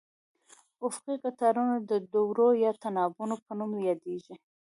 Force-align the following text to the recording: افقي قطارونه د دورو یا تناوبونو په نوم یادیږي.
افقي 0.87 1.15
قطارونه 1.25 1.75
د 1.89 1.91
دورو 2.13 2.47
یا 2.63 2.71
تناوبونو 2.83 3.35
په 3.45 3.51
نوم 3.59 3.71
یادیږي. 3.89 4.35